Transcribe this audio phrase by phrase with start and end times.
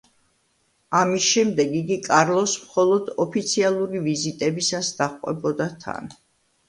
[0.99, 6.15] ამის შემდეგ, იგი კარლოს მხოლოდ ოფიციალური ვიზიტებისას დაჰყვებოდა თან.